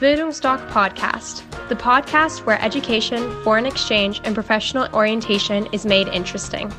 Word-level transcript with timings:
Bildungsdoc 0.00 0.64
Podcast, 0.68 1.42
the 1.68 1.74
podcast 1.74 2.46
where 2.46 2.62
education, 2.62 3.18
foreign 3.42 3.66
exchange, 3.66 4.20
and 4.22 4.32
professional 4.32 4.86
orientation 4.94 5.66
is 5.72 5.84
made 5.84 6.06
interesting. 6.06 6.72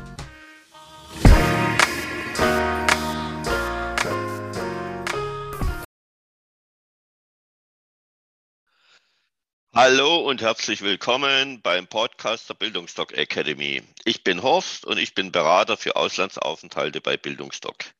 Hallo 9.73 10.19
und 10.19 10.41
herzlich 10.41 10.81
willkommen 10.81 11.61
beim 11.61 11.87
Podcast 11.87 12.47
der 12.47 12.53
Bildungsdoc 12.53 13.11
Academy. 13.17 13.81
Ich 14.05 14.23
bin 14.23 14.41
Horst 14.41 14.85
und 14.85 14.97
ich 14.97 15.13
bin 15.13 15.33
Berater 15.33 15.75
für 15.75 15.97
Auslandsaufenthalte 15.97 17.01
bei 17.01 17.17
Bildungsdoc. 17.17 17.91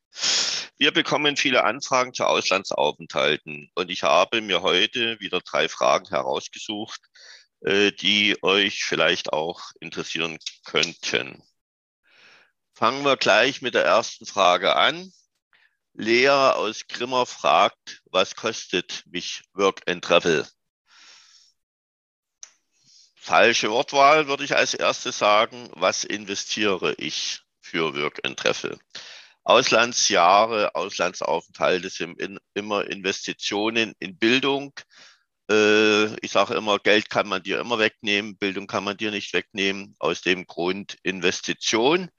Wir 0.78 0.92
bekommen 0.92 1.36
viele 1.36 1.66
Anfragen 1.66 2.14
zu 2.14 2.26
Auslandsaufenthalten 2.26 3.70
und 3.76 3.92
ich 3.92 4.04
habe 4.04 4.42
mir 4.42 4.62
heute 4.62 5.20
wieder 5.20 5.42
drei 5.42 5.68
Fragen 5.68 6.08
herausgesucht, 6.08 7.02
äh, 7.62 7.92
die 7.92 8.38
euch 8.42 8.84
vielleicht 8.86 9.34
auch 9.34 9.62
interessieren 9.82 10.40
könnten. 10.64 11.44
Fangen 12.74 13.04
wir 13.04 13.18
gleich 13.18 13.62
mit 13.62 13.74
der 13.74 13.84
ersten 13.84 14.26
Frage 14.26 14.76
an. 14.78 15.12
Lea 15.94 16.30
aus 16.30 16.88
Grimmer 16.88 17.26
fragt, 17.26 18.02
was 18.06 18.36
kostet 18.36 19.04
mich 19.08 19.42
Work 19.54 19.82
and 19.86 20.02
Travel? 20.02 20.48
Falsche 23.16 23.70
Wortwahl 23.70 24.28
würde 24.28 24.46
ich 24.46 24.56
als 24.56 24.74
erstes 24.74 25.18
sagen. 25.18 25.70
Was 25.74 26.06
investiere 26.06 26.96
ich 26.98 27.42
für 27.60 27.94
Work 27.96 28.26
and 28.26 28.40
Travel? 28.40 28.80
Auslandsjahre, 29.44 30.76
Auslandsaufenthalte 30.76 31.90
sind 31.90 32.20
in, 32.22 32.40
immer 32.54 32.86
Investitionen 32.88 33.94
in 34.00 34.18
Bildung. 34.18 34.74
Äh, 35.50 36.16
ich 36.24 36.32
sage 36.32 36.54
immer, 36.56 36.80
Geld 36.80 37.10
kann 37.10 37.28
man 37.28 37.44
dir 37.44 37.60
immer 37.60 37.80
wegnehmen, 37.80 38.38
Bildung 38.38 38.68
kann 38.68 38.84
man 38.84 38.98
dir 38.98 39.12
nicht 39.12 39.34
wegnehmen. 39.34 39.96
Aus 40.00 40.22
dem 40.22 40.46
Grund 40.46 40.98
Investition. 41.04 42.10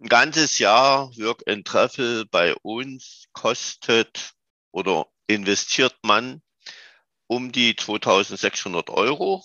Ein 0.00 0.08
ganzes 0.08 0.58
Jahr 0.58 1.10
Work 1.16 1.42
and 1.48 1.66
Travel 1.66 2.24
bei 2.30 2.54
uns 2.62 3.26
kostet 3.32 4.32
oder 4.70 5.06
investiert 5.26 5.96
man 6.02 6.42
um 7.26 7.52
die 7.52 7.76
2600 7.76 8.90
Euro 8.90 9.44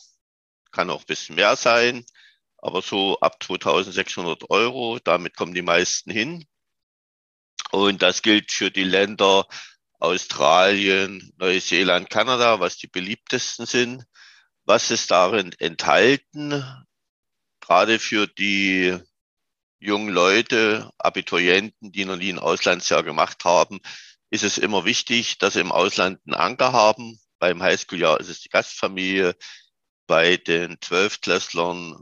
kann 0.73 0.89
auch 0.89 1.01
ein 1.01 1.05
bisschen 1.05 1.35
mehr 1.35 1.55
sein, 1.55 2.05
aber 2.57 2.81
so 2.81 3.17
ab 3.21 3.41
2600 3.41 4.49
Euro, 4.49 4.99
damit 5.03 5.37
kommen 5.37 5.53
die 5.53 5.61
meisten 5.61 6.11
hin. 6.11 6.45
Und 7.73 8.03
das 8.03 8.21
gilt 8.21 8.51
für 8.51 8.69
die 8.69 8.83
Länder 8.83 9.47
Australien, 9.97 11.33
Neuseeland, 11.37 12.07
Kanada, 12.11 12.59
was 12.59 12.77
die 12.77 12.85
beliebtesten 12.85 13.65
sind. 13.65 14.03
Was 14.63 14.91
ist 14.91 15.09
darin 15.09 15.53
enthalten? 15.57 16.63
Gerade 17.61 17.97
für 17.97 18.27
die 18.27 18.95
jungen 19.79 20.09
Leute, 20.09 20.91
Abiturienten, 20.99 21.91
die 21.91 22.05
noch 22.05 22.17
nie 22.17 22.31
ein 22.31 22.37
Auslandsjahr 22.37 23.01
gemacht 23.01 23.43
haben, 23.43 23.79
ist 24.29 24.43
es 24.43 24.59
immer 24.59 24.85
wichtig, 24.85 25.39
dass 25.39 25.53
sie 25.53 25.61
im 25.61 25.71
Ausland 25.71 26.19
einen 26.27 26.35
Anker 26.35 26.73
haben. 26.73 27.19
Beim 27.39 27.63
Highschool-Jahr 27.63 28.19
ist 28.19 28.29
es 28.29 28.41
die 28.41 28.49
Gastfamilie, 28.49 29.35
bei 30.05 30.37
den 30.37 30.77
Zwölftklässlern, 30.79 31.99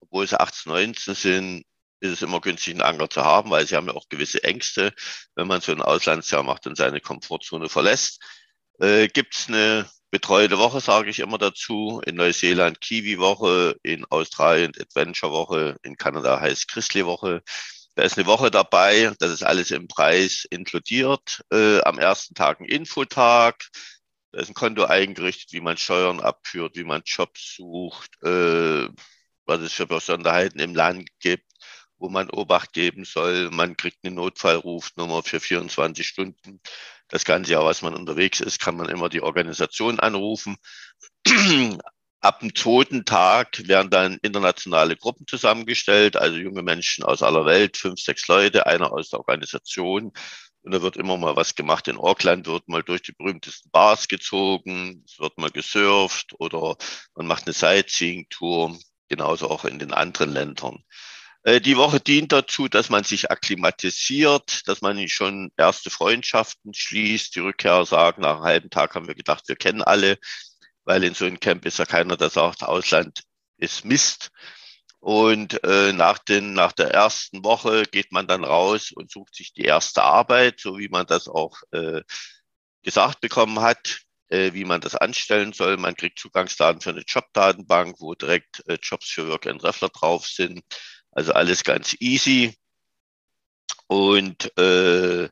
obwohl 0.00 0.26
sie 0.26 0.40
18, 0.40 0.72
19 0.72 1.14
sind, 1.14 1.64
ist 2.04 2.12
es 2.12 2.22
immer 2.22 2.40
günstig, 2.40 2.74
einen 2.74 2.82
Anker 2.82 3.10
zu 3.10 3.24
haben, 3.24 3.50
weil 3.50 3.66
sie 3.66 3.76
haben 3.76 3.86
ja 3.86 3.94
auch 3.94 4.08
gewisse 4.08 4.44
Ängste, 4.44 4.92
wenn 5.34 5.46
man 5.46 5.60
so 5.60 5.72
ein 5.72 5.82
Auslandsjahr 5.82 6.42
macht 6.42 6.66
und 6.66 6.76
seine 6.76 7.00
Komfortzone 7.00 7.68
verlässt. 7.68 8.22
Äh, 8.80 9.08
Gibt 9.08 9.34
es 9.34 9.48
eine 9.48 9.88
betreute 10.10 10.58
Woche, 10.58 10.80
sage 10.80 11.10
ich 11.10 11.18
immer 11.18 11.38
dazu. 11.38 12.00
In 12.06 12.16
Neuseeland 12.16 12.80
Kiwi-Woche, 12.80 13.76
in 13.82 14.04
Australien 14.04 14.72
Adventure-Woche, 14.78 15.76
in 15.82 15.96
Kanada 15.96 16.40
heißt 16.40 16.68
Chrisley-Woche. 16.68 17.42
Da 17.96 18.02
ist 18.02 18.18
eine 18.18 18.26
Woche 18.26 18.50
dabei, 18.50 19.12
das 19.18 19.30
ist 19.30 19.44
alles 19.44 19.70
im 19.70 19.88
Preis 19.88 20.46
inkludiert. 20.50 21.42
Äh, 21.52 21.80
am 21.82 21.98
ersten 21.98 22.34
Tag 22.34 22.60
ein 22.60 22.66
Infotag, 22.66 23.68
da 24.32 24.40
ist 24.40 24.48
ein 24.50 24.54
Konto 24.54 24.84
eingerichtet, 24.84 25.52
wie 25.52 25.60
man 25.60 25.76
Steuern 25.76 26.20
abführt, 26.20 26.76
wie 26.76 26.84
man 26.84 27.02
Jobs 27.04 27.54
sucht, 27.56 28.10
äh, 28.24 28.88
was 29.46 29.60
es 29.60 29.72
für 29.72 29.86
Besonderheiten 29.86 30.58
im 30.58 30.74
Land 30.74 31.08
gibt, 31.20 31.53
wo 32.04 32.10
man 32.10 32.28
Obacht 32.28 32.74
geben 32.74 33.06
soll. 33.06 33.50
Man 33.50 33.78
kriegt 33.78 34.04
eine 34.04 34.14
Notfallrufnummer 34.14 35.22
für 35.22 35.40
24 35.40 36.06
Stunden. 36.06 36.60
Das 37.08 37.24
ganze 37.24 37.52
Jahr, 37.52 37.64
was 37.64 37.80
man 37.80 37.94
unterwegs 37.94 38.40
ist, 38.40 38.60
kann 38.60 38.76
man 38.76 38.90
immer 38.90 39.08
die 39.08 39.22
Organisation 39.22 39.98
anrufen. 40.00 40.56
Ab 42.20 42.40
dem 42.40 42.54
zweiten 42.54 43.06
Tag 43.06 43.66
werden 43.68 43.88
dann 43.88 44.18
internationale 44.20 44.96
Gruppen 44.96 45.26
zusammengestellt, 45.26 46.16
also 46.16 46.36
junge 46.36 46.62
Menschen 46.62 47.04
aus 47.04 47.22
aller 47.22 47.46
Welt, 47.46 47.78
fünf, 47.78 48.00
sechs 48.00 48.28
Leute, 48.28 48.66
einer 48.66 48.92
aus 48.92 49.08
der 49.08 49.20
Organisation 49.20 50.12
und 50.62 50.72
da 50.72 50.82
wird 50.82 50.96
immer 50.96 51.16
mal 51.16 51.36
was 51.36 51.54
gemacht. 51.54 51.88
In 51.88 51.98
Auckland 51.98 52.46
wird 52.46 52.68
mal 52.68 52.82
durch 52.82 53.02
die 53.02 53.12
berühmtesten 53.12 53.70
Bars 53.70 54.08
gezogen, 54.08 55.04
es 55.06 55.18
wird 55.18 55.38
mal 55.38 55.50
gesurft 55.50 56.34
oder 56.38 56.76
man 57.14 57.26
macht 57.26 57.46
eine 57.46 57.52
Sightseeing-Tour, 57.52 58.78
genauso 59.08 59.50
auch 59.50 59.64
in 59.66 59.78
den 59.78 59.92
anderen 59.92 60.32
Ländern. 60.32 60.82
Äh, 61.44 61.60
die 61.60 61.76
Woche 61.76 62.00
dient 62.00 62.32
dazu, 62.32 62.68
dass 62.68 62.88
man 62.90 63.04
sich 63.04 63.30
akklimatisiert, 63.30 64.66
dass 64.66 64.80
man 64.80 65.06
schon 65.08 65.52
erste 65.56 65.90
Freundschaften 65.90 66.74
schließt. 66.74 67.36
Die 67.36 67.40
Rückkehr 67.40 67.84
sagt, 67.84 68.18
nach 68.18 68.36
einem 68.36 68.44
halben 68.44 68.70
Tag 68.70 68.94
haben 68.94 69.06
wir 69.06 69.14
gedacht, 69.14 69.44
wir 69.48 69.56
kennen 69.56 69.82
alle, 69.82 70.18
weil 70.84 71.04
in 71.04 71.14
so 71.14 71.26
einem 71.26 71.40
Camp 71.40 71.66
ist 71.66 71.78
ja 71.78 71.86
keiner, 71.86 72.16
der 72.16 72.30
sagt, 72.30 72.62
Ausland 72.62 73.22
ist 73.58 73.84
Mist. 73.84 74.30
Und 75.00 75.62
äh, 75.64 75.92
nach, 75.92 76.18
den, 76.18 76.54
nach 76.54 76.72
der 76.72 76.90
ersten 76.92 77.44
Woche 77.44 77.84
geht 77.84 78.10
man 78.10 78.26
dann 78.26 78.42
raus 78.44 78.90
und 78.90 79.10
sucht 79.10 79.34
sich 79.34 79.52
die 79.52 79.64
erste 79.64 80.02
Arbeit, 80.02 80.60
so 80.60 80.78
wie 80.78 80.88
man 80.88 81.06
das 81.06 81.28
auch 81.28 81.58
äh, 81.72 82.02
gesagt 82.82 83.20
bekommen 83.20 83.60
hat, 83.60 84.00
äh, 84.28 84.54
wie 84.54 84.64
man 84.64 84.80
das 84.80 84.94
anstellen 84.96 85.52
soll. 85.52 85.76
Man 85.76 85.94
kriegt 85.94 86.18
Zugangsdaten 86.18 86.80
für 86.80 86.90
eine 86.90 87.02
Jobdatenbank, 87.06 87.96
wo 88.00 88.14
direkt 88.14 88.66
äh, 88.66 88.78
Jobs 88.82 89.10
für 89.10 89.28
Work 89.28 89.46
and 89.46 89.60
Treffler 89.60 89.90
drauf 89.90 90.26
sind. 90.26 90.62
Also 91.14 91.32
alles 91.32 91.64
ganz 91.64 91.96
easy. 92.00 92.54
Und 93.86 94.56
äh, 94.58 95.28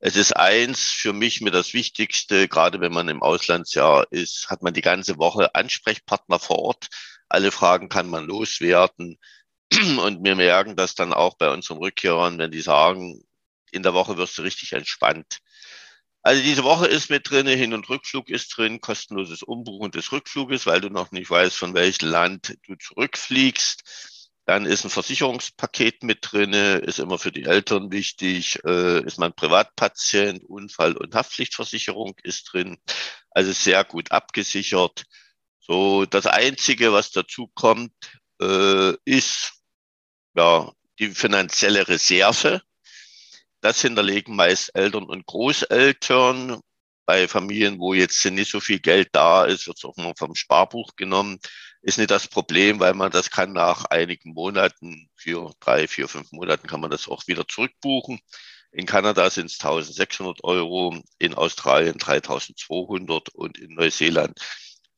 es 0.00 0.16
ist 0.16 0.36
eins 0.36 0.84
für 0.84 1.12
mich 1.12 1.40
mir 1.40 1.50
das 1.50 1.74
Wichtigste, 1.74 2.48
gerade 2.48 2.80
wenn 2.80 2.92
man 2.92 3.08
im 3.08 3.22
Auslandsjahr 3.22 4.06
ist, 4.10 4.48
hat 4.48 4.62
man 4.62 4.74
die 4.74 4.80
ganze 4.80 5.18
Woche 5.18 5.54
Ansprechpartner 5.54 6.38
vor 6.38 6.58
Ort 6.60 6.88
alle 7.28 7.50
Fragen 7.50 7.88
kann 7.88 8.08
man 8.08 8.26
loswerden. 8.26 9.18
Und 9.72 10.24
wir 10.24 10.34
merken 10.36 10.76
das 10.76 10.94
dann 10.94 11.12
auch 11.12 11.36
bei 11.36 11.50
unseren 11.50 11.78
Rückkehrern, 11.78 12.38
wenn 12.38 12.50
die 12.50 12.60
sagen, 12.60 13.22
in 13.70 13.82
der 13.82 13.94
Woche 13.94 14.16
wirst 14.16 14.38
du 14.38 14.42
richtig 14.42 14.72
entspannt. 14.72 15.38
Also 16.22 16.42
diese 16.42 16.64
Woche 16.64 16.86
ist 16.86 17.10
mit 17.10 17.30
drin, 17.30 17.46
Hin- 17.46 17.74
und 17.74 17.88
Rückflug 17.88 18.28
ist 18.28 18.56
drin, 18.56 18.80
kostenloses 18.80 19.42
Umbuchen 19.42 19.90
des 19.90 20.10
Rückfluges, 20.10 20.66
weil 20.66 20.80
du 20.80 20.88
noch 20.88 21.12
nicht 21.12 21.30
weißt, 21.30 21.56
von 21.56 21.74
welchem 21.74 22.08
Land 22.08 22.56
du 22.66 22.74
zurückfliegst. 22.76 24.17
Dann 24.48 24.64
ist 24.64 24.82
ein 24.82 24.90
Versicherungspaket 24.90 26.04
mit 26.04 26.20
drin, 26.22 26.54
ist 26.54 27.00
immer 27.00 27.18
für 27.18 27.30
die 27.30 27.44
Eltern 27.44 27.92
wichtig, 27.92 28.58
äh, 28.64 29.04
ist 29.04 29.18
man 29.18 29.34
Privatpatient, 29.34 30.42
Unfall- 30.42 30.96
und 30.96 31.14
Haftpflichtversicherung 31.14 32.14
ist 32.22 32.44
drin. 32.44 32.78
Also 33.30 33.52
sehr 33.52 33.84
gut 33.84 34.10
abgesichert. 34.10 35.04
So, 35.60 36.06
das 36.06 36.24
Einzige, 36.24 36.94
was 36.94 37.10
dazu 37.10 37.48
kommt, 37.48 37.92
äh, 38.40 38.94
ist 39.04 39.52
ja 40.34 40.72
die 40.98 41.10
finanzielle 41.10 41.86
Reserve. 41.86 42.62
Das 43.60 43.82
hinterlegen 43.82 44.34
meist 44.34 44.74
Eltern 44.74 45.04
und 45.04 45.26
Großeltern. 45.26 46.58
Bei 47.08 47.26
Familien, 47.26 47.80
wo 47.80 47.94
jetzt 47.94 48.22
nicht 48.26 48.50
so 48.50 48.60
viel 48.60 48.80
Geld 48.80 49.08
da 49.12 49.46
ist, 49.46 49.66
wird 49.66 49.78
es 49.78 49.84
auch 49.86 49.96
mal 49.96 50.12
vom 50.18 50.34
Sparbuch 50.34 50.94
genommen. 50.94 51.38
Ist 51.80 51.96
nicht 51.96 52.10
das 52.10 52.28
Problem, 52.28 52.80
weil 52.80 52.92
man 52.92 53.10
das 53.10 53.30
kann 53.30 53.54
nach 53.54 53.86
einigen 53.86 54.34
Monaten, 54.34 55.08
vier, 55.16 55.50
drei, 55.58 55.88
vier, 55.88 56.06
fünf 56.06 56.32
Monaten 56.32 56.66
kann 56.66 56.82
man 56.82 56.90
das 56.90 57.08
auch 57.08 57.26
wieder 57.26 57.48
zurückbuchen. 57.48 58.20
In 58.72 58.84
Kanada 58.84 59.30
sind 59.30 59.46
es 59.46 59.58
1600 59.58 60.44
Euro, 60.44 61.02
in 61.18 61.32
Australien 61.32 61.96
3200 61.96 63.30
und 63.30 63.56
in 63.56 63.72
Neuseeland 63.72 64.38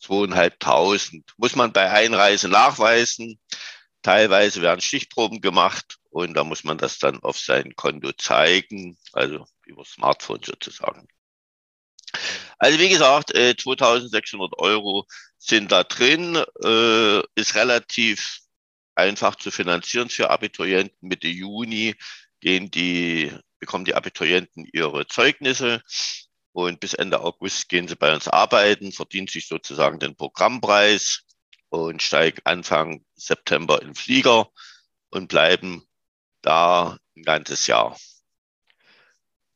zweieinhalbtausend. 0.00 1.32
Muss 1.37 1.55
man 1.55 1.73
bei 1.73 1.93
Einreise 1.93 2.49
nachweisen. 2.49 3.38
Teilweise 4.02 4.62
werden 4.62 4.81
Stichproben 4.81 5.40
gemacht 5.40 6.00
und 6.08 6.35
da 6.35 6.43
muss 6.43 6.64
man 6.64 6.76
das 6.76 6.99
dann 6.99 7.20
auf 7.23 7.38
sein 7.38 7.76
Konto 7.76 8.11
zeigen, 8.14 8.99
also 9.12 9.46
über 9.64 9.85
Smartphone 9.85 10.43
sozusagen. 10.43 11.06
Also 12.59 12.79
wie 12.79 12.89
gesagt, 12.89 13.31
2600 13.31 14.53
äh, 14.53 14.62
Euro 14.62 15.07
sind 15.39 15.73
da 15.73 15.85
drin, 15.85 16.37
äh, 16.62 17.21
ist 17.35 17.55
relativ 17.55 18.41
einfach 18.95 19.37
zu 19.37 19.51
finanzieren 19.51 20.11
für 20.11 20.31
Abiturienten. 20.31 21.09
Mitte 21.09 21.29
Juni 21.29 21.95
gehen 22.41 22.71
die, 22.71 23.33
bekommen 23.59 23.85
die 23.85 23.95
Abiturienten 23.95 24.69
ihre 24.73 25.07
Zeugnisse 25.07 25.83
Und 26.53 26.81
bis 26.81 26.95
Ende 26.95 27.21
August 27.21 27.69
gehen 27.69 27.89
sie 27.89 27.97
bei 27.97 28.12
uns 28.12 28.29
arbeiten, 28.29 28.93
verdienen 28.93 29.29
sich 29.29 29.47
sozusagen 29.47 29.99
den 30.01 30.17
Programmpreis 30.17 31.23
und 31.69 32.03
steigen 32.03 32.41
Anfang 32.45 33.05
September 33.15 33.81
in 33.83 33.95
Flieger 33.95 34.51
und 35.11 35.29
bleiben 35.29 35.87
da 36.43 36.99
ein 37.17 37.23
ganzes 37.23 37.67
Jahr. 37.67 37.97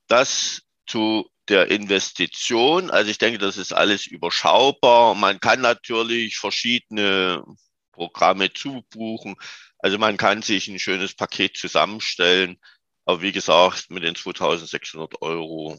Das 0.06 0.62
zu 0.86 1.28
der 1.48 1.70
Investition. 1.70 2.90
Also 2.90 3.10
ich 3.10 3.18
denke, 3.18 3.38
das 3.38 3.56
ist 3.56 3.72
alles 3.72 4.06
überschaubar. 4.06 5.14
Man 5.14 5.40
kann 5.40 5.60
natürlich 5.60 6.36
verschiedene 6.38 7.44
Programme 7.92 8.52
zubuchen. 8.52 9.36
Also 9.78 9.98
man 9.98 10.16
kann 10.16 10.42
sich 10.42 10.68
ein 10.68 10.78
schönes 10.78 11.14
Paket 11.14 11.56
zusammenstellen. 11.56 12.58
Aber 13.04 13.22
wie 13.22 13.32
gesagt, 13.32 13.90
mit 13.90 14.02
den 14.02 14.14
2600 14.14 15.20
Euro 15.22 15.78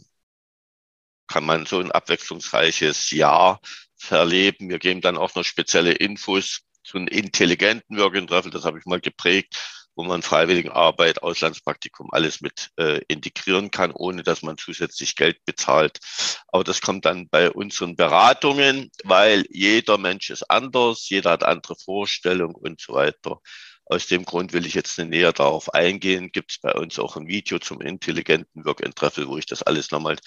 kann 1.28 1.46
man 1.46 1.66
so 1.66 1.80
ein 1.80 1.92
abwechslungsreiches 1.92 3.12
Jahr 3.12 3.60
verleben. 3.98 4.70
Wir 4.70 4.80
geben 4.80 5.02
dann 5.02 5.18
auch 5.18 5.34
noch 5.36 5.44
spezielle 5.44 5.94
Infos 5.94 6.62
zu 6.84 6.98
einem 6.98 7.08
intelligenten 7.08 7.98
Work 7.98 8.16
and 8.16 8.30
Travel. 8.30 8.52
Das 8.52 8.66
habe 8.66 8.78
ich 8.78 8.86
mal 8.86 9.02
geprägt 9.02 9.85
wo 9.96 10.04
man 10.04 10.22
Freiwilligenarbeit, 10.22 11.24
Auslandspraktikum 11.24 12.10
alles 12.12 12.42
mit 12.42 12.72
äh, 12.78 13.02
integrieren 13.08 13.72
kann, 13.72 13.92
ohne 13.92 14.24
dass 14.24 14.42
man 14.42 14.58
zusätzlich 14.58 15.16
Geld 15.16 15.44
bezahlt. 15.46 16.00
Aber 16.48 16.64
das 16.64 16.82
kommt 16.82 17.06
dann 17.06 17.30
bei 17.30 17.50
unseren 17.50 17.96
Beratungen, 17.96 18.92
weil 19.04 19.46
jeder 19.50 19.98
Mensch 19.98 20.30
ist 20.30 20.44
anders, 20.50 21.10
jeder 21.10 21.32
hat 21.32 21.44
andere 21.44 21.76
Vorstellungen 21.76 22.56
und 22.56 22.82
so 22.82 22.94
weiter. 22.94 23.40
Aus 23.86 24.08
dem 24.08 24.26
Grund 24.26 24.52
will 24.54 24.66
ich 24.66 24.74
jetzt 24.74 24.98
nicht 24.98 25.10
näher 25.10 25.32
darauf 25.32 25.74
eingehen. 25.74 26.32
Gibt 26.32 26.52
es 26.52 26.60
bei 26.60 26.74
uns 26.74 26.98
auch 26.98 27.16
ein 27.18 27.28
Video 27.28 27.60
zum 27.60 27.82
intelligenten 27.82 28.66
Work 28.66 28.84
and 28.84 28.96
Travel, 28.96 29.28
wo 29.28 29.38
ich 29.38 29.46
das 29.46 29.62
alles 29.62 29.92
nochmal 29.92 30.18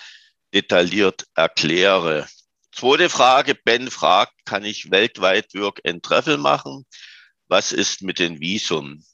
detailliert 0.55 1.26
erkläre. 1.35 2.26
Zweite 2.73 3.11
Frage, 3.11 3.55
Ben 3.55 3.91
fragt, 3.91 4.32
kann 4.44 4.64
ich 4.64 4.91
weltweit 4.91 5.53
Work 5.55 5.81
and 5.85 6.03
Travel 6.03 6.38
machen? 6.38 6.87
Was 7.49 7.73
ist 7.73 8.03
mit 8.03 8.19
den 8.19 8.41
Visum? 8.41 9.05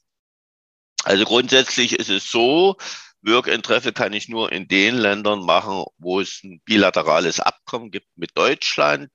Also 1.04 1.24
grundsätzlich 1.24 1.98
ist 1.98 2.08
es 2.08 2.30
so, 2.30 2.76
Work 3.22 3.48
and 3.48 3.64
Travel 3.64 3.92
kann 3.92 4.12
ich 4.12 4.28
nur 4.28 4.52
in 4.52 4.68
den 4.68 4.96
Ländern 4.96 5.44
machen, 5.44 5.84
wo 5.98 6.20
es 6.20 6.40
ein 6.42 6.60
bilaterales 6.64 7.40
Abkommen 7.40 7.90
gibt 7.90 8.08
mit 8.16 8.30
Deutschland. 8.36 9.10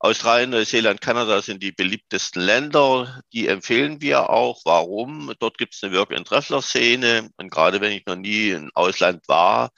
Australien, 0.00 0.50
Neuseeland, 0.50 1.00
Kanada 1.00 1.42
sind 1.42 1.62
die 1.62 1.72
beliebtesten 1.72 2.42
Länder. 2.42 3.20
Die 3.32 3.48
empfehlen 3.48 4.00
wir 4.00 4.30
auch. 4.30 4.60
Warum? 4.64 5.32
Dort 5.40 5.58
gibt 5.58 5.74
es 5.74 5.82
eine 5.82 5.96
Work 5.96 6.12
and 6.12 6.26
Traveler 6.26 6.62
Szene. 6.62 7.30
Und 7.36 7.50
gerade 7.50 7.80
wenn 7.80 7.92
ich 7.92 8.06
noch 8.06 8.16
nie 8.16 8.50
im 8.50 8.70
Ausland 8.74 9.26
war, 9.28 9.70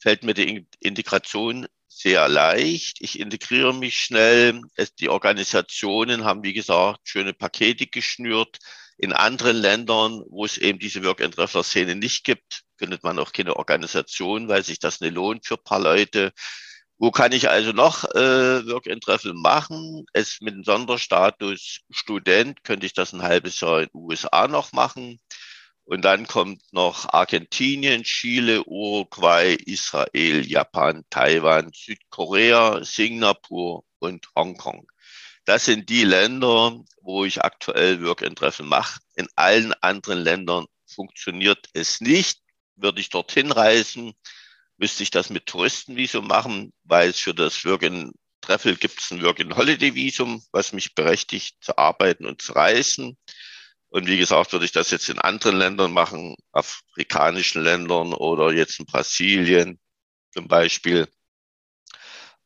fällt 0.00 0.24
mir 0.24 0.34
die 0.34 0.66
Integration 0.80 1.66
sehr 1.88 2.28
leicht. 2.28 2.98
Ich 3.00 3.20
integriere 3.20 3.72
mich 3.72 3.96
schnell. 3.98 4.60
die 4.98 5.08
Organisationen 5.08 6.24
haben, 6.24 6.42
wie 6.42 6.54
gesagt, 6.54 7.00
schöne 7.04 7.32
Pakete 7.32 7.86
geschnürt. 7.86 8.58
In 9.02 9.14
anderen 9.14 9.56
Ländern, 9.56 10.22
wo 10.28 10.44
es 10.44 10.58
eben 10.58 10.78
diese 10.78 11.02
Work-and-Traveler-Szene 11.02 11.96
nicht 11.96 12.22
gibt, 12.22 12.64
findet 12.76 13.02
man 13.02 13.18
auch 13.18 13.32
keine 13.32 13.56
Organisation, 13.56 14.46
weil 14.48 14.62
sich 14.62 14.78
das 14.78 15.00
nicht 15.00 15.14
lohnt 15.14 15.46
für 15.46 15.54
ein 15.54 15.64
paar 15.64 15.80
Leute. 15.80 16.32
Wo 16.98 17.10
kann 17.10 17.32
ich 17.32 17.48
also 17.48 17.72
noch 17.72 18.04
äh, 18.04 18.66
Work-and-Travel 18.66 19.32
machen? 19.32 20.04
Es 20.12 20.42
mit 20.42 20.52
dem 20.52 20.64
Sonderstatus 20.64 21.80
Student 21.90 22.62
könnte 22.62 22.84
ich 22.84 22.92
das 22.92 23.14
ein 23.14 23.22
halbes 23.22 23.60
Jahr 23.60 23.80
in 23.80 23.88
den 23.88 24.02
USA 24.02 24.46
noch 24.48 24.72
machen. 24.72 25.18
Und 25.84 26.04
dann 26.04 26.26
kommt 26.26 26.60
noch 26.70 27.10
Argentinien, 27.10 28.02
Chile, 28.02 28.64
Uruguay, 28.66 29.54
Israel, 29.54 30.46
Japan, 30.46 31.04
Taiwan, 31.08 31.70
Südkorea, 31.74 32.84
Singapur 32.84 33.84
und 33.98 34.26
Hongkong. 34.36 34.86
Das 35.46 35.64
sind 35.64 35.88
die 35.88 36.04
Länder, 36.04 36.78
wo 37.10 37.24
ich 37.24 37.42
aktuell 37.42 38.02
Work 38.04 38.22
and 38.22 38.38
Travel 38.38 38.66
mache. 38.66 39.00
In 39.16 39.28
allen 39.36 39.72
anderen 39.82 40.20
Ländern 40.20 40.66
funktioniert 40.86 41.68
es 41.72 42.00
nicht. 42.00 42.40
Würde 42.76 43.00
ich 43.00 43.10
dorthin 43.10 43.52
reisen, 43.52 44.14
müsste 44.78 45.02
ich 45.02 45.10
das 45.10 45.28
mit 45.28 45.46
Touristenvisum 45.46 46.26
machen, 46.26 46.72
weil 46.84 47.10
es 47.10 47.20
für 47.20 47.34
das 47.34 47.64
Work 47.64 47.84
and 47.84 48.14
Travel 48.40 48.76
gibt 48.76 48.98
es 49.00 49.10
ein 49.10 49.22
Work 49.22 49.40
and 49.40 49.54
Holiday 49.54 49.94
Visum, 49.94 50.42
was 50.50 50.72
mich 50.72 50.94
berechtigt 50.94 51.56
zu 51.60 51.76
arbeiten 51.76 52.24
und 52.24 52.40
zu 52.40 52.52
reisen. 52.52 53.18
Und 53.90 54.06
wie 54.06 54.16
gesagt, 54.16 54.52
würde 54.52 54.64
ich 54.64 54.72
das 54.72 54.90
jetzt 54.90 55.08
in 55.08 55.18
anderen 55.18 55.58
Ländern 55.58 55.92
machen, 55.92 56.36
afrikanischen 56.52 57.62
Ländern 57.62 58.14
oder 58.14 58.52
jetzt 58.52 58.78
in 58.78 58.86
Brasilien 58.86 59.78
zum 60.32 60.48
Beispiel. 60.48 61.08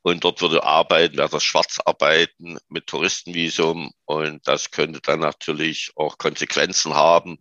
Und 0.05 0.23
dort 0.23 0.43
würde 0.43 0.65
arbeiten, 0.65 1.17
wäre 1.17 1.31
das 1.31 1.43
Schwarzarbeiten 1.45 2.59
mit 2.69 2.87
Touristenvisum. 2.89 3.91
Und 4.05 4.47
das 4.47 4.71
könnte 4.71 5.01
dann 5.01 5.21
natürlich 5.21 5.93
auch 5.97 6.19
Konsequenzen 6.19 6.93
haben, 6.93 7.39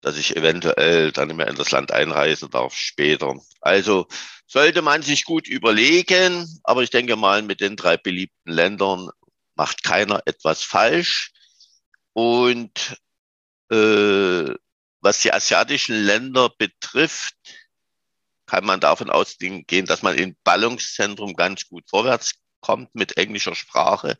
dass 0.00 0.16
ich 0.16 0.36
eventuell 0.36 1.10
dann 1.10 1.26
nicht 1.26 1.38
mehr 1.38 1.48
in 1.48 1.56
das 1.56 1.72
Land 1.72 1.90
einreisen 1.90 2.50
darf 2.50 2.76
später. 2.76 3.34
Also 3.60 4.06
sollte 4.46 4.80
man 4.80 5.02
sich 5.02 5.24
gut 5.24 5.48
überlegen. 5.48 6.60
Aber 6.62 6.84
ich 6.84 6.90
denke 6.90 7.16
mal, 7.16 7.42
mit 7.42 7.60
den 7.60 7.74
drei 7.74 7.96
beliebten 7.96 8.52
Ländern 8.52 9.10
macht 9.56 9.82
keiner 9.82 10.22
etwas 10.24 10.62
falsch. 10.62 11.32
Und 12.12 12.96
äh, 13.72 14.54
was 15.00 15.20
die 15.20 15.32
asiatischen 15.32 15.96
Länder 15.96 16.48
betrifft, 16.56 17.34
kann 18.46 18.64
man 18.64 18.80
davon 18.80 19.10
ausgehen, 19.10 19.86
dass 19.86 20.02
man 20.02 20.16
im 20.16 20.36
Ballungszentrum 20.44 21.34
ganz 21.34 21.68
gut 21.68 21.84
vorwärts 21.88 22.34
kommt 22.60 22.94
mit 22.94 23.16
englischer 23.16 23.54
Sprache. 23.54 24.16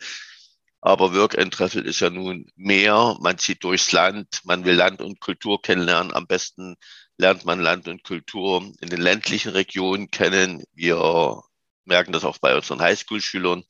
Aber 0.81 1.15
Work 1.15 1.39
and 1.39 1.55
Travel 1.55 1.87
ist 1.87 2.01
ja 2.01 2.11
nun 2.11 2.51
mehr. 2.57 3.17
Man 3.21 3.39
zieht 3.39 3.63
durchs 3.63 3.93
Land, 3.93 4.41
man 4.45 4.65
will 4.65 4.75
Land 4.75 5.01
und 5.01 5.21
Kultur 5.21 5.63
kennenlernen. 5.63 6.13
Am 6.13 6.27
besten 6.27 6.77
lernt 7.19 7.45
man 7.45 7.61
Land 7.61 7.87
und 7.87 8.03
Kultur 8.03 8.73
in 8.81 8.89
den 8.89 9.01
ländlichen 9.01 9.53
Regionen 9.53 10.11
kennen. 10.11 10.65
Wir 10.73 11.41
merken 11.85 12.13
das 12.13 12.25
auch 12.25 12.39
bei 12.39 12.57
unseren 12.57 12.81
Highschool-Schülern, 12.81 13.63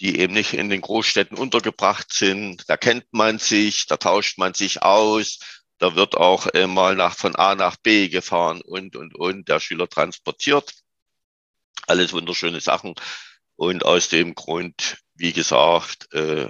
die 0.00 0.18
eben 0.18 0.32
nicht 0.32 0.54
in 0.54 0.70
den 0.70 0.80
Großstädten 0.80 1.36
untergebracht 1.36 2.12
sind. 2.12 2.64
Da 2.68 2.78
kennt 2.78 3.04
man 3.12 3.38
sich, 3.38 3.86
da 3.86 3.98
tauscht 3.98 4.38
man 4.38 4.54
sich 4.54 4.82
aus, 4.82 5.38
da 5.78 5.94
wird 5.94 6.16
auch 6.16 6.46
äh, 6.54 6.66
mal 6.66 6.96
nach, 6.96 7.16
von 7.16 7.36
A 7.36 7.54
nach 7.54 7.76
B 7.76 8.08
gefahren 8.08 8.62
und, 8.62 8.96
und, 8.96 9.14
und 9.14 9.48
der 9.48 9.60
Schüler 9.60 9.88
transportiert. 9.88 10.72
Alles 11.86 12.12
wunderschöne 12.12 12.60
Sachen. 12.60 12.94
Und 13.56 13.84
aus 13.84 14.08
dem 14.08 14.34
Grund, 14.34 14.98
wie 15.14 15.32
gesagt, 15.32 16.12
äh, 16.12 16.48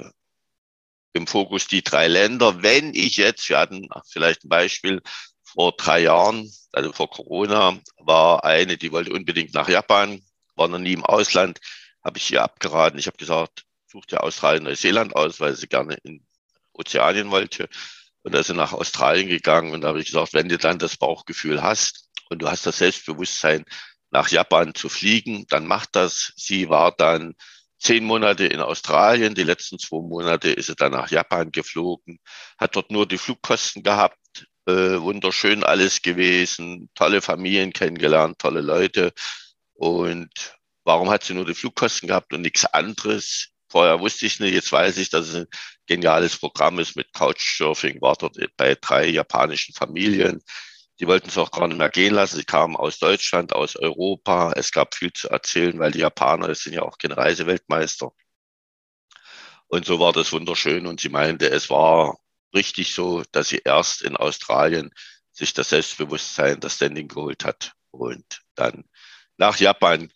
im 1.12 1.27
Fokus 1.27 1.67
die 1.67 1.82
drei 1.82 2.08
Länder. 2.08 2.62
Wenn 2.62 2.94
ich 2.94 3.17
jetzt, 3.17 3.48
wir 3.48 3.58
hatten 3.58 3.89
vielleicht 4.08 4.44
ein 4.44 4.48
Beispiel, 4.48 5.03
vor 5.43 5.72
drei 5.72 6.01
Jahren, 6.01 6.53
also 6.72 6.93
vor 6.93 7.08
Corona, 7.08 7.79
war 7.98 8.44
eine, 8.44 8.77
die 8.77 8.93
wollte 8.93 9.12
unbedingt 9.12 9.55
nach 9.55 9.69
Japan, 9.69 10.22
war 10.55 10.69
noch 10.69 10.79
nie 10.79 10.93
im 10.93 11.05
Ausland, 11.05 11.60
habe 12.05 12.19
ich 12.19 12.31
ihr 12.31 12.43
abgeraten. 12.43 12.98
Ich 12.98 13.06
habe 13.06 13.17
gesagt, 13.17 13.65
such 13.86 14.06
dir 14.06 14.22
Australien, 14.22 14.65
Neuseeland 14.65 15.17
aus, 15.17 15.41
weil 15.41 15.56
sie 15.56 15.67
gerne 15.67 15.96
in 16.03 16.27
Ozeanien 16.72 17.31
wollte. 17.31 17.69
Und 18.27 18.35
da 18.35 18.43
sie 18.43 18.55
nach 18.55 18.73
Australien 18.73 19.29
gegangen 19.29 19.73
und 19.73 19.83
da 19.83 19.89
habe 19.89 20.01
ich 20.01 20.06
gesagt, 20.06 20.35
wenn 20.35 20.49
du 20.49 20.59
dann 20.59 20.81
das 20.81 20.97
Bauchgefühl 20.97 21.63
hast 21.63 22.09
und 22.29 22.43
du 22.43 22.51
hast 22.51 22.67
das 22.67 22.79
Selbstbewusstsein, 22.79 23.65
nach 24.11 24.29
Japan 24.31 24.75
zu 24.75 24.89
fliegen, 24.89 25.47
dann 25.49 25.65
mach 25.65 25.87
das. 25.87 26.33
Sie 26.35 26.69
war 26.69 26.91
dann 26.91 27.37
zehn 27.79 28.05
Monate 28.05 28.47
in 28.47 28.59
Australien, 28.59 29.37
die 29.37 29.45
letzten 29.45 29.79
zwei 29.79 29.99
Monate 29.99 30.51
ist 30.51 30.67
sie 30.67 30.75
dann 30.75 30.91
nach 30.91 31.09
Japan 31.09 31.53
geflogen, 31.53 32.19
hat 32.59 32.75
dort 32.75 32.91
nur 32.91 33.06
die 33.06 33.19
Flugkosten 33.19 33.85
gehabt, 33.85 34.19
äh, 34.67 35.01
wunderschön 35.01 35.63
alles 35.63 36.03
gewesen, 36.03 36.91
tolle 36.97 37.23
Familien 37.23 37.73
kennengelernt, 37.73 38.41
tolle 38.41 38.61
Leute. 38.61 39.13
Und 39.75 40.56
warum 40.83 41.11
hat 41.11 41.23
sie 41.23 41.35
nur 41.35 41.47
die 41.47 41.55
Flugkosten 41.55 42.09
gehabt 42.09 42.33
und 42.33 42.41
nichts 42.41 42.65
anderes? 42.65 43.51
Vorher 43.69 44.01
wusste 44.01 44.27
ich 44.27 44.41
nicht, 44.41 44.55
jetzt 44.55 44.73
weiß 44.73 44.97
ich, 44.97 45.11
dass 45.11 45.29
es 45.29 45.47
geniales 45.86 46.36
Programm 46.36 46.78
ist 46.78 46.96
mit 46.96 47.12
Couchsurfing, 47.12 48.00
war 48.00 48.16
dort 48.16 48.38
bei 48.56 48.74
drei 48.74 49.06
japanischen 49.08 49.74
Familien. 49.74 50.43
Die 50.98 51.06
wollten 51.06 51.28
es 51.28 51.38
auch 51.38 51.50
gar 51.50 51.69
nicht 51.69 51.76
mehr 51.78 51.90
gehen 51.90 52.14
lassen. 52.14 52.36
Sie 52.36 52.44
kamen 52.44 52.76
aus 52.76 52.98
Deutschland, 52.98 53.52
aus 53.52 53.76
Europa. 53.76 54.52
Es 54.56 54.72
gab 54.72 54.94
viel 54.94 55.12
zu 55.12 55.28
erzählen, 55.28 55.78
weil 55.78 55.93
die 55.93 55.98
Japaner 55.98 56.55
sind 56.55 56.72
ja 56.72 56.82
auch 56.82 56.96
keine 56.98 57.16
Reiseweltmeister. 57.16 58.12
Und 59.69 59.84
so 59.84 60.00
war 60.00 60.12
das 60.12 60.32
wunderschön. 60.32 60.86
Und 60.86 61.00
sie 61.00 61.08
meinte, 61.10 61.50
es 61.50 61.69
war 61.69 62.19
richtig 62.55 62.94
so, 62.94 63.22
dass 63.32 63.48
sie 63.48 63.60
erst 63.64 64.02
in 64.02 64.16
Australien 64.16 64.90
sich 65.32 65.52
das 65.52 65.69
Selbstbewusstsein, 65.69 66.60
das 66.60 66.76
Standing 66.76 67.08
geholt 67.08 67.44
hat 67.44 67.72
und 67.90 68.43
dann 68.55 68.84
nach 69.36 69.58
Japan 69.58 70.10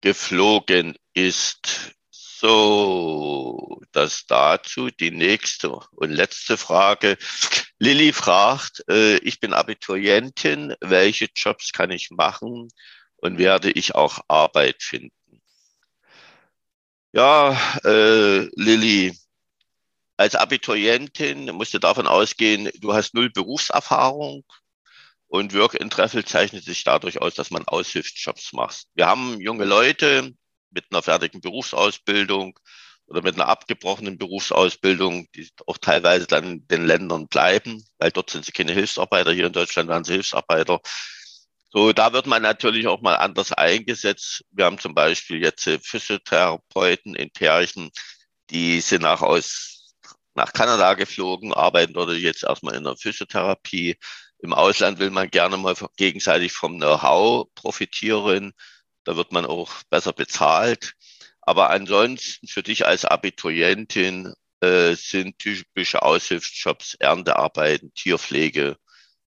geflogen 0.00 0.96
ist. 1.12 1.92
So, 2.38 3.80
das 3.92 4.26
dazu. 4.26 4.90
Die 4.90 5.10
nächste 5.10 5.70
und 5.70 6.10
letzte 6.10 6.58
Frage. 6.58 7.16
Lilly 7.78 8.12
fragt, 8.12 8.84
äh, 8.90 9.16
ich 9.18 9.40
bin 9.40 9.54
Abiturientin, 9.54 10.74
welche 10.80 11.28
Jobs 11.34 11.72
kann 11.72 11.90
ich 11.90 12.10
machen 12.10 12.68
und 13.16 13.38
werde 13.38 13.70
ich 13.70 13.94
auch 13.94 14.20
Arbeit 14.28 14.82
finden? 14.82 15.40
Ja, 17.12 17.58
äh, 17.84 18.40
Lilly, 18.54 19.18
als 20.18 20.34
Abiturientin 20.34 21.46
musst 21.54 21.72
du 21.72 21.78
davon 21.78 22.06
ausgehen, 22.06 22.70
du 22.80 22.92
hast 22.92 23.14
null 23.14 23.30
Berufserfahrung 23.30 24.44
und 25.28 25.54
Work 25.54 25.74
in 25.74 25.88
Treffel 25.88 26.24
zeichnet 26.26 26.64
sich 26.64 26.84
dadurch 26.84 27.22
aus, 27.22 27.34
dass 27.34 27.50
man 27.50 27.66
Aushilfsjobs 27.66 28.52
macht. 28.52 28.84
Wir 28.94 29.06
haben 29.06 29.40
junge 29.40 29.64
Leute 29.64 30.34
mit 30.76 30.84
einer 30.90 31.02
fertigen 31.02 31.40
Berufsausbildung 31.40 32.58
oder 33.06 33.22
mit 33.22 33.34
einer 33.34 33.48
abgebrochenen 33.48 34.18
Berufsausbildung, 34.18 35.26
die 35.34 35.48
auch 35.66 35.78
teilweise 35.78 36.26
dann 36.26 36.44
in 36.44 36.68
den 36.68 36.86
Ländern 36.86 37.28
bleiben, 37.28 37.82
weil 37.98 38.10
dort 38.10 38.30
sind 38.30 38.44
sie 38.44 38.52
keine 38.52 38.72
Hilfsarbeiter. 38.72 39.32
Hier 39.32 39.46
in 39.46 39.52
Deutschland 39.52 39.88
waren 39.88 40.04
sie 40.04 40.12
Hilfsarbeiter. 40.12 40.80
So, 41.72 41.92
da 41.92 42.12
wird 42.12 42.26
man 42.26 42.42
natürlich 42.42 42.86
auch 42.86 43.00
mal 43.00 43.16
anders 43.16 43.52
eingesetzt. 43.52 44.44
Wir 44.50 44.66
haben 44.66 44.78
zum 44.78 44.94
Beispiel 44.94 45.42
jetzt 45.42 45.68
Physiotherapeuten 45.82 47.14
in 47.14 47.30
Pärchen, 47.30 47.90
die 48.50 48.80
sind 48.80 49.02
nach 49.02 49.22
aus, 49.22 49.94
nach 50.34 50.52
Kanada 50.52 50.94
geflogen, 50.94 51.54
arbeiten 51.54 51.94
dort 51.94 52.12
jetzt 52.12 52.44
erstmal 52.44 52.74
in 52.74 52.84
der 52.84 52.96
Physiotherapie. 52.96 53.96
Im 54.40 54.52
Ausland 54.52 54.98
will 54.98 55.10
man 55.10 55.30
gerne 55.30 55.56
mal 55.56 55.74
gegenseitig 55.96 56.52
vom 56.52 56.76
Know-how 56.76 57.48
profitieren. 57.54 58.52
Da 59.06 59.16
wird 59.16 59.32
man 59.32 59.46
auch 59.46 59.72
besser 59.88 60.12
bezahlt. 60.12 60.94
Aber 61.40 61.70
ansonsten 61.70 62.48
für 62.48 62.62
dich 62.64 62.86
als 62.86 63.04
Abiturientin 63.04 64.34
äh, 64.60 64.94
sind 64.94 65.38
typische 65.38 66.02
Aushilfsjobs 66.02 66.96
Erntearbeiten, 66.96 67.94
Tierpflege, 67.94 68.76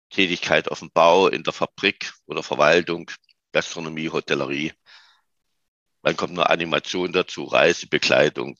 Tätigkeit 0.09 0.69
auf 0.69 0.79
dem 0.79 0.91
Bau, 0.91 1.29
in 1.29 1.43
der 1.43 1.53
Fabrik 1.53 2.13
oder 2.25 2.43
Verwaltung, 2.43 3.09
Gastronomie, 3.53 4.09
Hotellerie. 4.09 4.73
Dann 6.03 6.17
kommt 6.17 6.33
noch 6.33 6.47
Animation 6.47 7.13
dazu, 7.13 7.45
Reisebekleidung. 7.45 8.57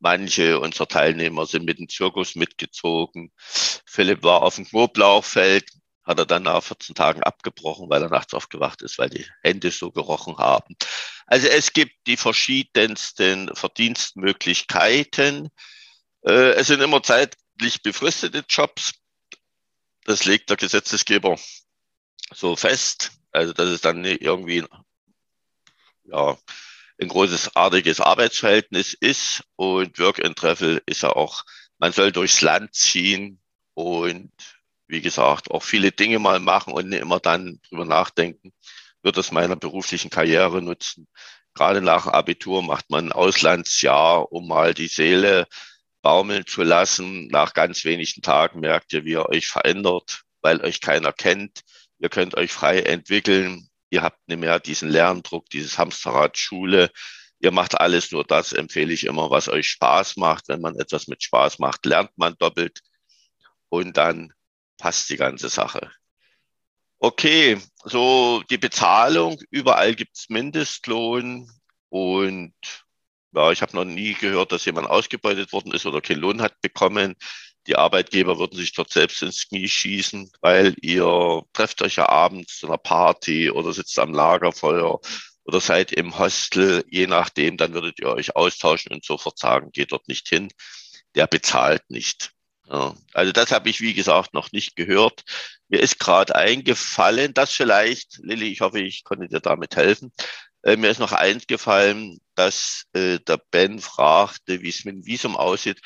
Manche 0.00 0.58
unserer 0.58 0.88
Teilnehmer 0.88 1.46
sind 1.46 1.66
mit 1.66 1.78
dem 1.78 1.88
Zirkus 1.88 2.34
mitgezogen. 2.34 3.32
Philipp 3.36 4.24
war 4.24 4.42
auf 4.42 4.56
dem 4.56 4.64
Knoblauchfeld, 4.66 5.70
hat 6.08 6.18
er 6.18 6.26
dann 6.26 6.44
nach 6.44 6.62
14 6.62 6.94
Tagen 6.94 7.22
abgebrochen, 7.22 7.90
weil 7.90 8.02
er 8.02 8.08
nachts 8.08 8.32
aufgewacht 8.32 8.80
ist, 8.80 8.98
weil 8.98 9.10
die 9.10 9.26
Hände 9.42 9.70
so 9.70 9.92
gerochen 9.92 10.38
haben. 10.38 10.74
Also 11.26 11.48
es 11.48 11.74
gibt 11.74 11.94
die 12.06 12.16
verschiedensten 12.16 13.54
Verdienstmöglichkeiten. 13.54 15.50
Äh, 16.22 16.52
es 16.52 16.68
sind 16.68 16.80
immer 16.80 17.02
zeitlich 17.02 17.82
befristete 17.82 18.42
Jobs. 18.48 18.94
Das 20.04 20.24
legt 20.24 20.48
der 20.48 20.56
Gesetzesgeber 20.56 21.38
so 22.34 22.56
fest. 22.56 23.12
Also 23.30 23.52
dass 23.52 23.68
es 23.68 23.82
dann 23.82 24.02
irgendwie 24.06 24.64
ja, 26.04 26.38
ein 26.98 27.08
großes 27.08 27.54
artiges 27.54 28.00
Arbeitsverhältnis 28.00 28.94
ist. 28.94 29.44
Und 29.56 29.98
Work 29.98 30.24
and 30.24 30.38
Travel 30.38 30.82
ist 30.86 31.02
ja 31.02 31.10
auch, 31.10 31.44
man 31.76 31.92
soll 31.92 32.12
durchs 32.12 32.40
Land 32.40 32.74
ziehen 32.74 33.42
und 33.74 34.32
wie 34.88 35.00
gesagt, 35.02 35.50
auch 35.50 35.62
viele 35.62 35.92
Dinge 35.92 36.18
mal 36.18 36.40
machen 36.40 36.72
und 36.72 36.88
nicht 36.88 37.00
immer 37.00 37.20
dann 37.20 37.60
drüber 37.68 37.84
nachdenken, 37.84 38.52
wird 39.02 39.18
es 39.18 39.32
meiner 39.32 39.56
beruflichen 39.56 40.10
Karriere 40.10 40.62
nutzen. 40.62 41.06
Gerade 41.54 41.82
nach 41.82 42.06
Abitur 42.06 42.62
macht 42.62 42.90
man 42.90 43.06
ein 43.06 43.12
Auslandsjahr, 43.12 44.32
um 44.32 44.48
mal 44.48 44.74
die 44.74 44.88
Seele 44.88 45.46
baumeln 46.02 46.46
zu 46.46 46.62
lassen. 46.62 47.28
Nach 47.28 47.52
ganz 47.52 47.84
wenigen 47.84 48.22
Tagen 48.22 48.60
merkt 48.60 48.92
ihr, 48.92 49.04
wie 49.04 49.12
ihr 49.12 49.28
euch 49.28 49.46
verändert, 49.48 50.22
weil 50.40 50.60
euch 50.62 50.80
keiner 50.80 51.12
kennt. 51.12 51.62
Ihr 51.98 52.08
könnt 52.08 52.36
euch 52.36 52.52
frei 52.52 52.80
entwickeln. 52.80 53.68
Ihr 53.90 54.02
habt 54.02 54.26
nicht 54.28 54.38
mehr 54.38 54.60
diesen 54.60 54.88
Lerndruck, 54.88 55.50
dieses 55.50 55.78
Hamsterrad 55.78 56.38
Schule. 56.38 56.90
Ihr 57.40 57.50
macht 57.50 57.80
alles 57.80 58.10
nur 58.12 58.24
das, 58.24 58.52
empfehle 58.52 58.92
ich 58.92 59.04
immer, 59.04 59.30
was 59.30 59.48
euch 59.48 59.68
Spaß 59.68 60.16
macht. 60.16 60.48
Wenn 60.48 60.60
man 60.60 60.76
etwas 60.78 61.08
mit 61.08 61.22
Spaß 61.22 61.58
macht, 61.58 61.86
lernt 61.86 62.16
man 62.16 62.36
doppelt. 62.38 62.80
Und 63.68 63.96
dann 63.96 64.32
passt 64.78 65.10
die 65.10 65.16
ganze 65.16 65.48
Sache. 65.48 65.90
Okay, 67.00 67.60
so 67.84 68.42
die 68.50 68.58
Bezahlung, 68.58 69.38
überall 69.50 69.94
gibt's 69.94 70.28
Mindestlohn 70.30 71.48
und 71.90 72.54
ja, 73.32 73.52
ich 73.52 73.62
habe 73.62 73.76
noch 73.76 73.84
nie 73.84 74.14
gehört, 74.14 74.52
dass 74.52 74.64
jemand 74.64 74.88
ausgebeutet 74.88 75.52
worden 75.52 75.72
ist 75.72 75.86
oder 75.86 76.00
keinen 76.00 76.20
Lohn 76.20 76.42
hat 76.42 76.60
bekommen. 76.60 77.14
Die 77.66 77.76
Arbeitgeber 77.76 78.38
würden 78.38 78.56
sich 78.56 78.72
dort 78.72 78.90
selbst 78.90 79.22
ins 79.22 79.46
Knie 79.48 79.68
schießen, 79.68 80.32
weil 80.40 80.74
ihr 80.80 81.42
trefft 81.52 81.82
euch 81.82 81.96
ja 81.96 82.08
abends 82.08 82.58
zu 82.58 82.66
einer 82.66 82.78
Party 82.78 83.50
oder 83.50 83.72
sitzt 83.72 83.98
am 83.98 84.14
Lagerfeuer 84.14 84.98
oder 85.44 85.60
seid 85.60 85.92
im 85.92 86.18
Hostel, 86.18 86.84
je 86.88 87.06
nachdem, 87.06 87.56
dann 87.56 87.74
würdet 87.74 88.00
ihr 88.00 88.08
euch 88.08 88.34
austauschen 88.36 88.92
und 88.92 89.04
sofort 89.04 89.38
sagen, 89.38 89.70
geht 89.72 89.92
dort 89.92 90.08
nicht 90.08 90.28
hin. 90.28 90.48
Der 91.14 91.26
bezahlt 91.26 91.88
nicht. 91.90 92.32
Ja, 92.70 92.94
also 93.14 93.32
das 93.32 93.50
habe 93.50 93.70
ich, 93.70 93.80
wie 93.80 93.94
gesagt, 93.94 94.34
noch 94.34 94.52
nicht 94.52 94.76
gehört. 94.76 95.22
Mir 95.68 95.80
ist 95.80 95.98
gerade 95.98 96.34
eingefallen, 96.36 97.32
dass 97.32 97.52
vielleicht, 97.52 98.18
Lilly, 98.22 98.48
ich 98.48 98.60
hoffe, 98.60 98.80
ich 98.80 99.04
konnte 99.04 99.28
dir 99.28 99.40
damit 99.40 99.76
helfen. 99.76 100.12
Äh, 100.62 100.76
mir 100.76 100.90
ist 100.90 101.00
noch 101.00 101.12
eingefallen, 101.12 102.18
dass 102.34 102.84
äh, 102.92 103.20
der 103.20 103.40
Ben 103.50 103.78
fragte, 103.80 104.60
wie 104.62 104.68
es 104.68 104.84
mit 104.84 104.96
dem 104.96 105.06
Visum 105.06 105.36
aussieht. 105.36 105.80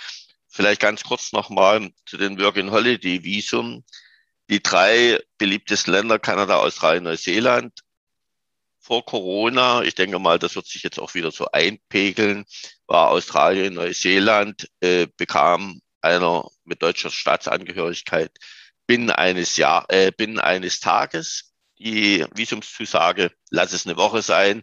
Vielleicht 0.48 0.80
ganz 0.80 1.04
kurz 1.04 1.32
nochmal 1.32 1.90
zu 2.06 2.16
den 2.16 2.38
Work-in-Holiday-Visum. 2.40 3.84
Die 4.50 4.62
drei 4.62 5.20
beliebtesten 5.38 5.92
Länder, 5.92 6.18
Kanada, 6.18 6.56
Australien, 6.56 7.04
Neuseeland, 7.04 7.72
vor 8.80 9.04
Corona, 9.04 9.82
ich 9.82 9.94
denke 9.94 10.18
mal, 10.18 10.38
das 10.38 10.56
wird 10.56 10.66
sich 10.66 10.82
jetzt 10.82 10.98
auch 10.98 11.14
wieder 11.14 11.30
so 11.30 11.46
einpegeln, 11.52 12.44
war 12.86 13.10
Australien, 13.10 13.74
Neuseeland, 13.74 14.68
äh, 14.80 15.06
bekam 15.16 15.80
einer 16.02 16.48
mit 16.64 16.82
deutscher 16.82 17.10
Staatsangehörigkeit 17.10 18.36
binnen 18.86 19.10
eines 19.10 19.56
Jahr, 19.56 19.86
äh, 19.88 20.12
binnen 20.12 20.40
eines 20.40 20.80
Tages. 20.80 21.54
Die 21.78 22.26
Visumszusage, 22.34 23.32
lass 23.50 23.72
es 23.72 23.86
eine 23.86 23.96
Woche 23.96 24.22
sein. 24.22 24.62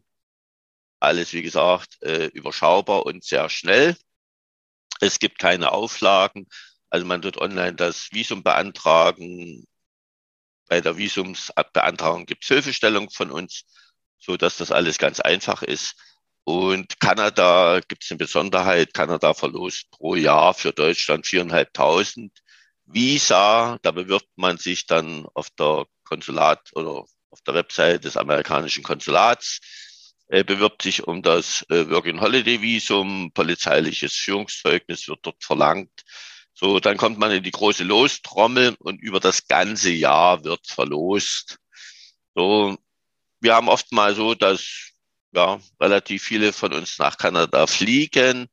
Alles, 1.00 1.34
wie 1.34 1.42
gesagt, 1.42 2.02
äh, 2.02 2.26
überschaubar 2.28 3.06
und 3.06 3.24
sehr 3.24 3.50
schnell. 3.50 3.96
Es 5.02 5.20
gibt 5.20 5.40
keine 5.40 5.72
Auflagen. 5.72 6.48
Also 6.90 7.06
man 7.06 7.24
wird 7.24 7.38
online 7.38 7.76
das 7.76 8.12
Visum 8.12 8.44
beantragen. 8.44 9.66
Bei 10.68 10.82
der 10.82 10.98
Visumsbeantragung 10.98 12.26
gibt 12.26 12.44
es 12.44 12.50
Hilfestellung 12.50 13.10
von 13.10 13.32
uns, 13.32 13.66
so 14.18 14.38
dass 14.38 14.58
das 14.58 14.72
alles 14.72 14.98
ganz 14.98 15.20
einfach 15.20 15.64
ist. 15.64 15.96
Und 16.44 17.00
Kanada 17.00 17.80
gibt 17.88 18.04
es 18.04 18.12
eine 18.12 18.18
Besonderheit. 18.18 18.94
Kanada 18.94 19.34
verlost 19.34 19.92
pro 19.92 20.16
Jahr 20.16 20.54
für 20.54 20.74
Deutschland 20.74 21.28
viereinhalbtausend 21.28 22.32
Visa. 22.86 23.78
Da 23.82 23.92
bewirbt 23.92 24.30
man 24.36 24.58
sich 24.58 24.88
dann 24.88 25.28
auf 25.34 25.50
der 25.52 25.86
Konsulat 26.04 26.72
oder 26.74 27.06
auf 27.30 27.42
der 27.46 27.54
Website 27.54 28.04
des 28.04 28.18
amerikanischen 28.18 28.84
Konsulats, 28.84 29.60
äh, 30.28 30.44
bewirbt 30.44 30.82
sich 30.82 31.08
um 31.08 31.22
das 31.22 31.64
äh, 31.70 31.90
Working-Holiday-Visum. 31.90 33.32
Polizeiliches 33.34 34.16
Führungszeugnis 34.16 35.08
wird 35.08 35.20
dort 35.24 35.44
verlangt. 35.44 36.04
So, 36.54 36.80
dann 36.80 36.98
kommt 36.98 37.20
man 37.20 37.32
in 37.32 37.44
die 37.44 37.52
große 37.52 37.84
Lostrommel 37.84 38.76
und 38.80 39.00
über 39.02 39.20
das 39.20 39.48
ganze 39.48 39.92
Jahr 39.92 40.44
wird 40.44 40.68
verlost. 40.68 41.58
So, 42.36 42.78
wir 43.40 43.56
haben 43.56 43.70
oft 43.70 43.92
mal 43.92 44.16
so, 44.16 44.36
dass 44.36 44.89
ja, 45.32 45.60
relativ 45.80 46.24
viele 46.24 46.54
von 46.54 46.74
uns 46.74 46.98
nach 47.00 47.18
Kanada 47.18 47.68
fliegen. 47.68 48.48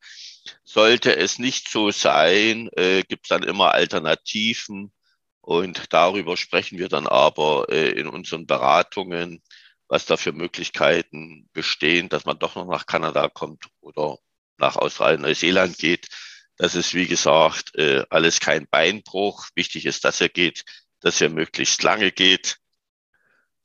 Sollte 0.64 1.16
es 1.16 1.38
nicht 1.38 1.68
so 1.68 1.90
sein, 1.90 2.68
äh, 2.76 3.02
gibt 3.02 3.26
es 3.26 3.28
dann 3.28 3.42
immer 3.42 3.72
Alternativen. 3.72 4.92
Und 5.40 5.92
darüber 5.92 6.36
sprechen 6.36 6.78
wir 6.78 6.88
dann 6.88 7.06
aber 7.06 7.66
äh, 7.70 7.90
in 7.90 8.08
unseren 8.08 8.46
Beratungen, 8.46 9.42
was 9.88 10.06
da 10.06 10.16
für 10.16 10.32
Möglichkeiten 10.32 11.48
bestehen, 11.52 12.08
dass 12.08 12.24
man 12.24 12.38
doch 12.38 12.56
noch 12.56 12.66
nach 12.66 12.86
Kanada 12.86 13.28
kommt 13.28 13.66
oder 13.80 14.18
nach 14.58 14.76
Australien, 14.76 15.22
Neuseeland 15.22 15.78
geht. 15.78 16.08
Das 16.56 16.74
ist, 16.74 16.94
wie 16.94 17.06
gesagt, 17.06 17.74
äh, 17.76 18.04
alles 18.10 18.40
kein 18.40 18.66
Beinbruch. 18.68 19.46
Wichtig 19.54 19.86
ist, 19.86 20.04
dass 20.04 20.20
er 20.20 20.28
geht, 20.28 20.64
dass 21.00 21.20
er 21.20 21.28
möglichst 21.28 21.82
lange 21.82 22.10
geht. 22.12 22.58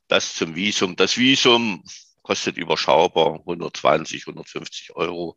Das 0.08 0.34
zum 0.34 0.54
Visum. 0.54 0.94
Das 0.96 1.16
Visum 1.16 1.82
kostet 2.22 2.56
überschaubar 2.56 3.40
120, 3.40 4.26
150 4.26 4.94
Euro. 4.96 5.36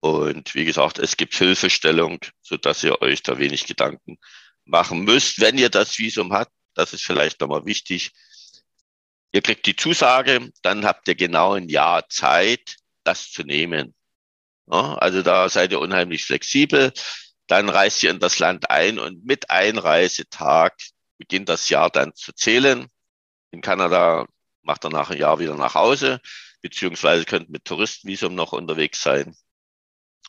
Und 0.00 0.54
wie 0.54 0.64
gesagt, 0.64 0.98
es 0.98 1.16
gibt 1.16 1.34
Hilfestellung, 1.34 2.18
so 2.40 2.56
dass 2.56 2.82
ihr 2.82 3.00
euch 3.02 3.22
da 3.22 3.38
wenig 3.38 3.66
Gedanken 3.66 4.18
machen 4.64 5.04
müsst. 5.04 5.40
Wenn 5.40 5.58
ihr 5.58 5.70
das 5.70 5.98
Visum 5.98 6.32
habt, 6.32 6.52
das 6.74 6.92
ist 6.92 7.04
vielleicht 7.04 7.40
nochmal 7.40 7.66
wichtig. 7.66 8.12
Ihr 9.32 9.42
kriegt 9.42 9.66
die 9.66 9.76
Zusage, 9.76 10.50
dann 10.62 10.84
habt 10.84 11.06
ihr 11.08 11.14
genau 11.14 11.52
ein 11.54 11.68
Jahr 11.68 12.08
Zeit, 12.08 12.76
das 13.04 13.30
zu 13.30 13.42
nehmen. 13.44 13.94
Ja, 14.70 14.94
also 14.94 15.22
da 15.22 15.48
seid 15.48 15.72
ihr 15.72 15.80
unheimlich 15.80 16.24
flexibel. 16.24 16.92
Dann 17.46 17.68
reist 17.68 18.02
ihr 18.02 18.10
in 18.10 18.20
das 18.20 18.38
Land 18.38 18.70
ein 18.70 18.98
und 18.98 19.24
mit 19.24 19.50
Einreisetag 19.50 20.76
beginnt 21.18 21.48
das 21.48 21.68
Jahr 21.68 21.90
dann 21.90 22.14
zu 22.14 22.32
zählen. 22.32 22.86
In 23.50 23.60
Kanada 23.60 24.26
macht 24.62 24.84
er 24.84 24.90
nach 24.90 25.10
einem 25.10 25.20
Jahr 25.20 25.38
wieder 25.38 25.56
nach 25.56 25.74
Hause, 25.74 26.20
beziehungsweise 26.62 27.24
könnt 27.24 27.50
mit 27.50 27.64
Touristenvisum 27.64 28.34
noch 28.34 28.52
unterwegs 28.52 29.02
sein. 29.02 29.36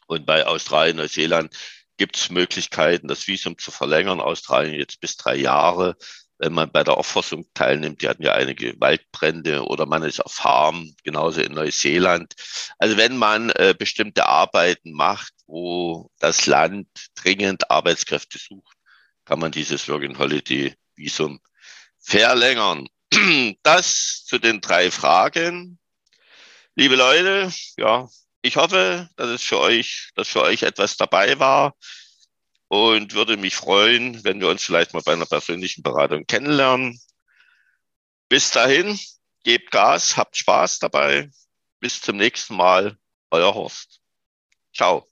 Und 0.08 0.26
bei 0.26 0.46
Australien, 0.46 0.98
Neuseeland 0.98 1.56
gibt 1.98 2.18
es 2.18 2.30
Möglichkeiten, 2.30 3.08
das 3.08 3.28
Visum 3.28 3.58
zu 3.58 3.72
verlängern. 3.72 4.20
Australien 4.20 4.74
jetzt 4.74 5.00
bis 5.00 5.18
drei 5.18 5.36
Jahre, 5.36 5.96
wenn 6.38 6.54
man 6.54 6.72
bei 6.72 6.84
der 6.84 6.98
Aufforstung 6.98 7.46
teilnimmt. 7.54 8.02
Die 8.02 8.10
hatten 8.10 8.24
ja 8.24 8.34
einige 8.34 8.74
Waldbrände 8.80 9.64
oder 9.64 9.86
man 9.86 10.04
ist 10.04 10.20
auf 10.20 10.34
Farm, 10.34 10.96
genauso 11.04 11.42
in 11.42 11.54
Neuseeland. 11.54 12.34
Also 12.80 12.98
wenn 12.98 13.16
man 13.16 13.52
äh, 13.52 13.76
bestimmte 13.78 14.26
Arbeiten 14.26 14.92
macht, 14.94 15.34
wo 15.46 16.10
das 16.20 16.48
Land 16.48 16.88
dringend 17.16 17.70
Arbeitskräfte 17.70 18.40
sucht, 18.40 18.76
kann 19.24 19.40
man 19.40 19.52
dieses 19.52 19.88
Working 19.88 20.18
Holiday 20.18 20.74
Visum 20.96 21.40
verlängern. 22.00 22.88
Das 23.64 24.26
zu 24.26 24.40
den 24.40 24.62
drei 24.62 24.92
Fragen. 24.92 25.80
Liebe 26.76 26.96
Leute, 26.96 27.52
ja, 27.78 28.08
ich 28.42 28.56
hoffe, 28.56 29.10
dass 29.18 29.30
es 29.30 29.44
für 29.44 29.60
euch, 29.60 30.12
dass 30.16 30.30
für 30.30 30.42
euch 30.42 30.64
etwas 30.64 30.98
dabei 30.98 31.40
war 31.40 31.76
und 32.70 33.14
würde 33.14 33.38
mich 33.38 33.56
freuen, 33.56 34.24
wenn 34.24 34.40
wir 34.40 34.48
uns 34.48 34.64
vielleicht 34.64 34.94
mal 34.94 35.02
bei 35.04 35.14
einer 35.14 35.26
persönlichen 35.26 35.84
Beratung 35.84 36.26
kennenlernen. 36.26 37.00
Bis 38.30 38.52
dahin, 38.52 38.98
gebt 39.44 39.72
Gas, 39.72 40.16
habt 40.16 40.38
Spaß 40.38 40.80
dabei. 40.80 41.30
Bis 41.82 42.00
zum 42.00 42.18
nächsten 42.18 42.56
Mal, 42.56 42.98
euer 43.30 43.54
Horst. 43.54 44.00
Ciao. 44.74 45.11